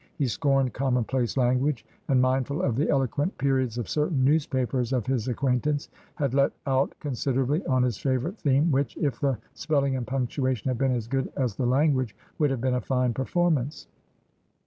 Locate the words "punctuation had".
10.07-10.79